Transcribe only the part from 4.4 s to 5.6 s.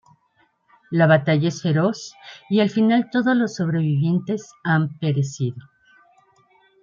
han perecido.